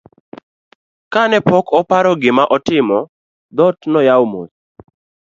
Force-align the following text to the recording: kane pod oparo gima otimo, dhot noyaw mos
kane 1.13 1.37
pod 1.49 1.65
oparo 1.79 2.11
gima 2.21 2.43
otimo, 2.55 2.97
dhot 3.57 3.77
noyaw 3.91 4.23
mos 4.31 4.51